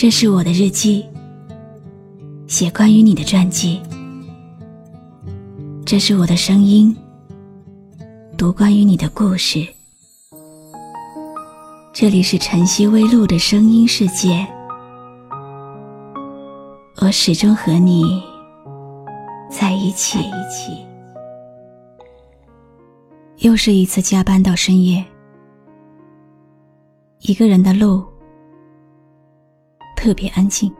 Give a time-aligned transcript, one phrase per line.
[0.00, 1.04] 这是我的日记，
[2.46, 3.78] 写关于你的传记。
[5.84, 6.96] 这是我的声音，
[8.34, 9.62] 读关于你的故事。
[11.92, 14.46] 这里是晨曦微露的声音世界，
[17.02, 18.22] 我始终和你
[19.50, 20.18] 在一起。
[23.40, 25.04] 又是一次加班到深夜，
[27.18, 28.02] 一个人的路
[30.02, 30.74] 特别安静，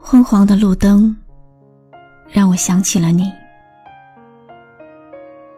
[0.00, 1.14] 昏黄的路灯
[2.30, 3.32] 让我想起了你，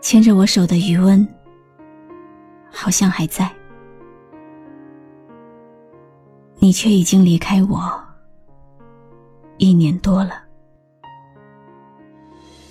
[0.01, 1.29] 牵着我手的余温
[2.73, 3.53] 好像还在，
[6.59, 7.79] 你却已经离开我
[9.59, 10.43] 一年多了。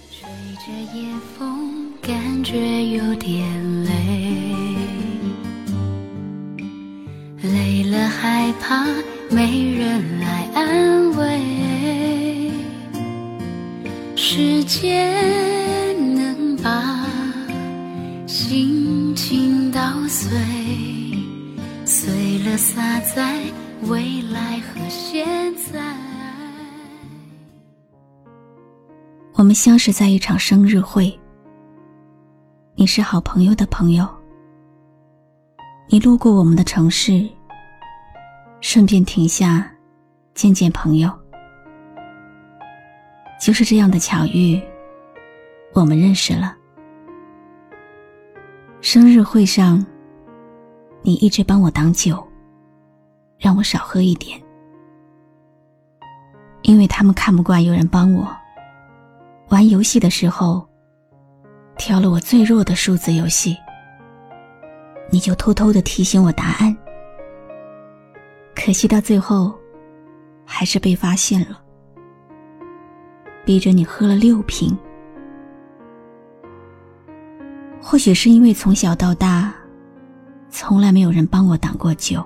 [0.10, 3.89] 吹着夜风感觉有点累，
[7.42, 8.86] 累了害怕
[9.30, 12.52] 没人来安慰。
[14.16, 17.06] 时间能把
[18.28, 20.30] 心情捣碎，
[21.86, 23.42] 碎了洒在
[23.84, 25.80] 未来和现在。
[29.34, 31.18] 我们相识在一场生日会。
[32.76, 34.08] 你是好朋友的朋友，
[35.92, 37.28] 你路过我们的城市，
[38.62, 39.68] 顺便停下
[40.36, 41.12] 见见朋友。
[43.42, 44.62] 就是这样的巧遇，
[45.74, 46.56] 我们认识了。
[48.82, 49.84] 生日会上，
[51.02, 52.24] 你一直帮我挡酒，
[53.40, 54.40] 让我少喝一点，
[56.62, 58.28] 因为他们看不惯有人帮我
[59.48, 60.64] 玩游戏的时候。
[61.78, 63.58] 挑了我最弱的数字游戏，
[65.12, 66.76] 你就偷偷的提醒我答案。
[68.56, 69.54] 可惜到最后，
[70.46, 71.62] 还是被发现了，
[73.46, 74.78] 逼着你喝了六瓶。
[77.82, 79.54] 或许是因为从小到大，
[80.50, 82.24] 从来没有人帮我挡过酒，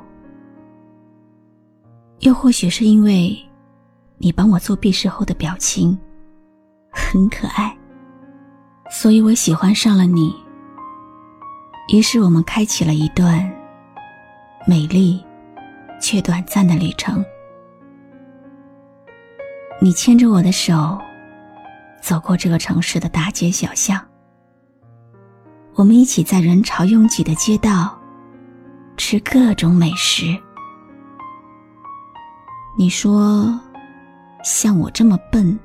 [2.20, 3.38] 又或许是因为，
[4.18, 5.98] 你帮我做壁试后的表情，
[6.92, 7.78] 很可爱。
[8.90, 10.43] 所以我喜欢上了你。
[11.90, 13.52] 于是我们开启了一段
[14.66, 15.24] 美丽
[16.02, 17.24] 却短暂的旅程。
[19.82, 20.98] 你牵着我的手，
[22.02, 24.00] 走过这个城市的大街小巷。
[25.76, 28.00] 我们一起在人潮拥挤的街道
[28.96, 30.38] 吃各种美食。
[32.78, 33.60] 你说，
[34.44, 35.60] 像我这么笨，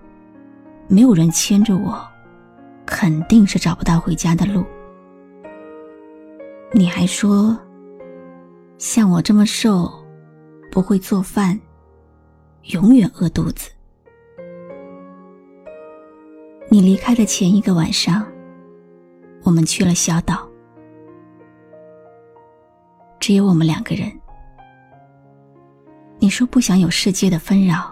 [0.88, 2.06] 没有人牵着我。
[2.84, 4.64] 肯定是找不到回家的路。
[6.70, 7.58] 你还说，
[8.76, 9.90] 像我这么瘦，
[10.70, 11.58] 不会做饭，
[12.64, 13.70] 永远饿肚子。
[16.68, 18.26] 你离开的前一个晚上，
[19.44, 20.46] 我们去了小岛，
[23.18, 24.12] 只有我们两个人。
[26.18, 27.90] 你说不想有世界的纷扰，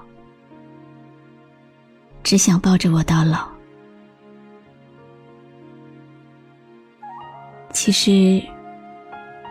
[2.23, 3.49] 只想抱着我到老。
[7.73, 8.43] 其实，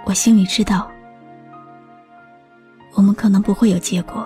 [0.06, 0.88] 我心里知道，
[2.94, 4.26] 我们可能不会有结果，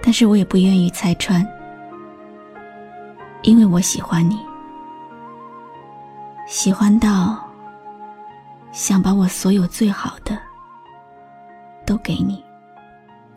[0.00, 1.44] 但是我也不愿意拆穿，
[3.42, 4.38] 因为我喜欢你，
[6.46, 7.36] 喜欢到
[8.70, 10.38] 想把我所有最好的
[11.84, 12.42] 都给你。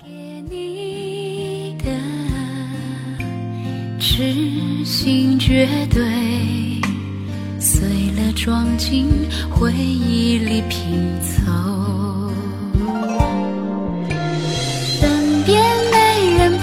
[0.03, 0.09] 给
[0.50, 1.90] 你的
[4.00, 6.02] 痴心绝对。
[8.33, 9.07] 装进
[9.49, 11.51] 回忆里拼凑。
[14.67, 15.61] 身边
[15.91, 15.97] 没
[16.37, 16.61] 人陪，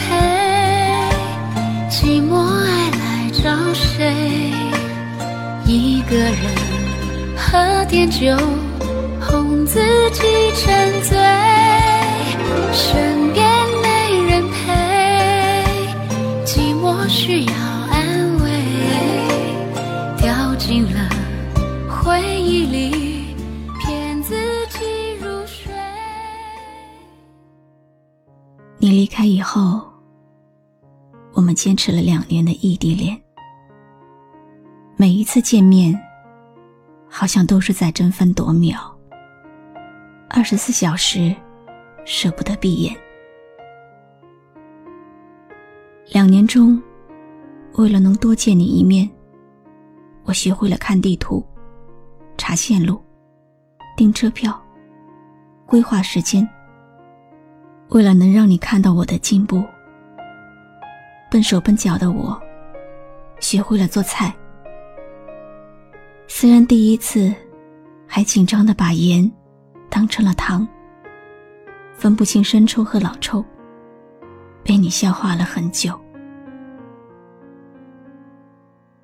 [1.91, 4.53] 寂寞爱来找谁？
[5.67, 6.37] 一个人
[7.37, 8.37] 喝点酒，
[9.21, 9.81] 哄自
[10.13, 10.23] 己
[10.57, 11.19] 沉醉。
[12.73, 13.47] 身边
[13.83, 13.87] 没
[14.31, 14.57] 人陪，
[16.45, 17.53] 寂寞需要
[17.91, 17.97] 安
[18.43, 18.51] 慰。
[20.19, 20.55] 掉。
[20.59, 20.99] 进了
[22.03, 23.35] 回忆里，
[23.81, 24.35] 骗自
[24.69, 25.73] 己入睡。
[28.79, 29.83] 你离开以后，
[31.33, 33.21] 我们坚持了两年的异地恋。
[34.97, 35.99] 每一次见面，
[37.09, 38.79] 好像都是在争分夺秒，
[40.31, 41.35] 二十四小时
[42.05, 42.97] 舍不得闭眼。
[46.13, 46.81] 两年中，
[47.75, 49.09] 为了能多见你一面。
[50.25, 51.43] 我学会了看地图、
[52.39, 52.99] 查线路、
[53.97, 54.59] 订车票，
[55.67, 56.49] 规划时间，
[57.91, 59.63] 为了能让你看到我的进步。
[61.31, 62.41] 笨手笨脚的我，
[63.41, 64.35] 学会了做菜。
[66.27, 67.35] 虽然第一次
[68.07, 69.31] 还紧张的把盐
[69.91, 70.67] 当成了糖，
[71.93, 73.45] 分不清生抽和老抽，
[74.63, 75.99] 被你笑话了很久。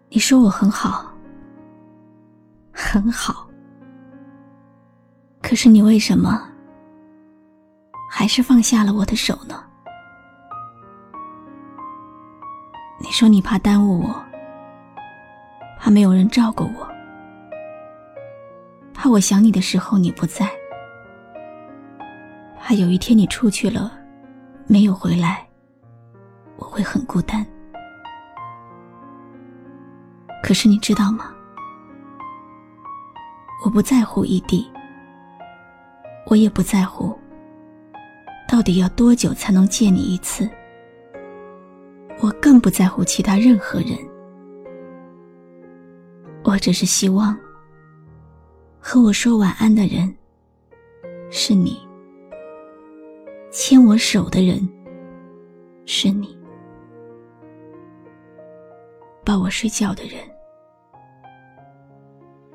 [0.08, 1.13] 你说我很好，
[2.94, 3.48] 很好，
[5.42, 6.40] 可是你为什么
[8.08, 9.60] 还是放下了我的手呢？
[13.00, 14.24] 你说你怕耽误我，
[15.80, 16.88] 怕没有人照顾我，
[18.94, 20.48] 怕我想你的时候你不在，
[22.60, 23.90] 怕有一天你出去了，
[24.68, 25.44] 没有回来，
[26.58, 27.44] 我会很孤单。
[30.44, 31.33] 可是你知道吗？
[33.64, 34.70] 我不在乎异地，
[36.26, 37.18] 我也不在乎
[38.46, 40.46] 到底要多久才能见你一次。
[42.20, 43.96] 我更不在乎其他任何人，
[46.42, 47.34] 我只是希望
[48.78, 50.14] 和我说晚安的人
[51.30, 51.80] 是你，
[53.50, 54.60] 牵我手的人
[55.86, 56.38] 是你，
[59.24, 60.20] 抱我睡觉的人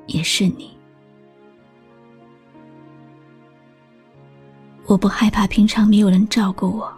[0.06, 0.78] 也是你。
[4.90, 6.92] 我不害怕平常没有人照顾我。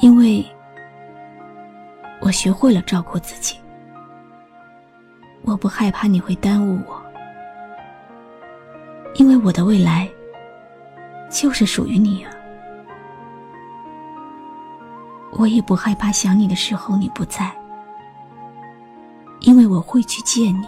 [0.00, 0.44] 因为
[2.20, 3.56] 我学会了照顾自己，
[5.42, 7.00] 我不害怕你会耽误我，
[9.14, 10.10] 因为我的未来
[11.30, 12.32] 就是属于你啊！
[15.30, 17.56] 我也不害怕想你的时候你不在，
[19.42, 20.66] 因为我会去见你。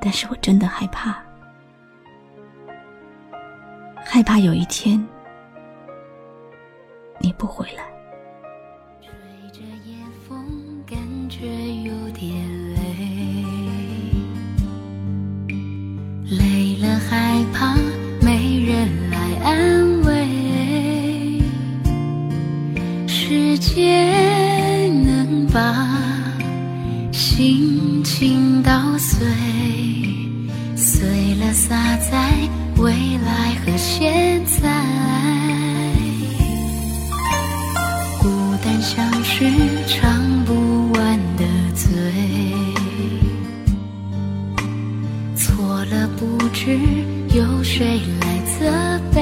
[0.00, 1.16] 但是我真的害怕，
[4.18, 4.98] 害怕有一天。
[7.20, 7.84] 你不回来。
[9.00, 9.12] 吹
[9.52, 9.94] 着夜
[10.28, 10.98] 风，感
[11.30, 11.46] 觉
[11.84, 12.34] 有点
[32.76, 34.68] 未来和现在。
[38.20, 38.28] 孤
[38.64, 39.44] 单像是
[39.86, 41.44] 唱不完的
[41.74, 41.88] 嘴，
[45.36, 46.78] 错了不知
[47.34, 49.18] 有谁来责备。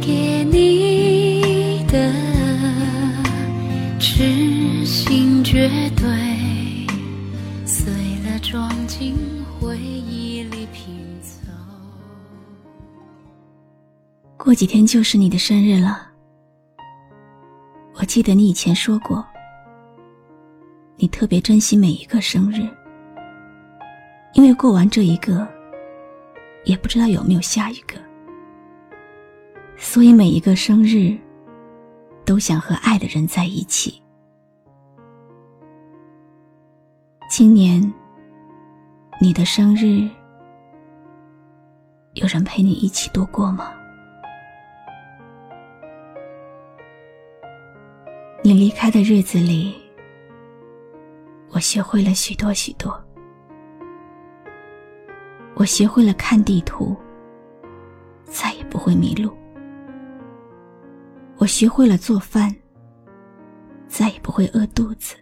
[0.00, 2.12] 给你的
[14.44, 16.06] 过几天就是你的生日了。
[17.94, 19.24] 我记得你以前说过，
[20.96, 22.68] 你特别珍惜每一个生日，
[24.34, 25.48] 因为过完这一个，
[26.64, 27.96] 也不知道有没有下一个，
[29.78, 31.16] 所以每一个生日
[32.26, 33.98] 都想和爱的人在一起。
[37.30, 37.80] 今年
[39.18, 40.06] 你的生日，
[42.12, 43.72] 有人陪你一起度过吗？
[48.84, 49.74] 他的日子里，
[51.48, 53.02] 我学会了许多许多。
[55.54, 56.94] 我学会了看地图，
[58.24, 59.34] 再也不会迷路。
[61.38, 62.54] 我学会了做饭，
[63.88, 65.16] 再也不会饿肚子。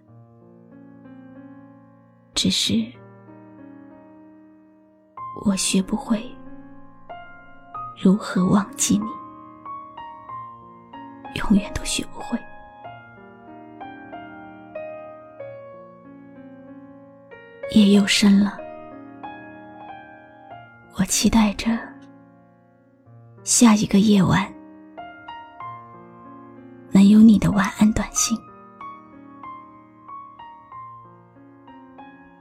[2.35, 2.85] 只是，
[5.45, 6.29] 我学不会
[7.97, 9.07] 如何忘记你，
[11.39, 12.37] 永远都学不会。
[17.75, 18.59] 夜又深了，
[20.97, 21.71] 我期待着
[23.45, 24.47] 下一个夜晚
[26.91, 28.37] 能有你的晚安短信。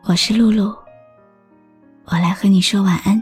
[0.04, 0.76] 我是露露，
[2.06, 3.22] 我来和你说晚安。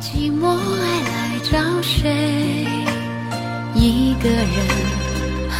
[0.00, 2.64] 寂寞爱找谁？
[3.74, 5.09] 一个人。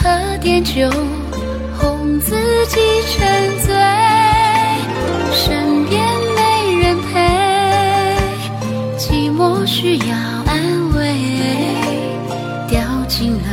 [0.03, 0.89] 喝点酒
[1.79, 2.35] 哄自
[2.69, 2.81] 己
[3.13, 3.75] 沉醉，
[5.31, 6.03] 身边
[6.35, 6.41] 没
[6.81, 7.21] 人陪，
[8.97, 10.17] 寂寞需要
[10.47, 11.05] 安慰，
[12.67, 13.49] 掉进了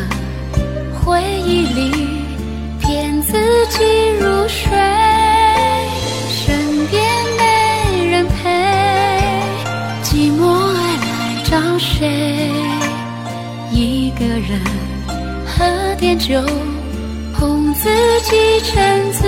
[1.04, 1.92] 回忆里
[2.80, 3.34] 骗自
[3.68, 4.72] 己入睡，
[6.32, 7.04] 身边
[7.38, 8.50] 没人陪，
[10.02, 12.54] 寂寞爱来找谁，
[13.70, 14.87] 一个人。
[15.58, 16.40] 喝点酒，
[17.34, 17.90] 哄自
[18.22, 19.28] 己沉醉，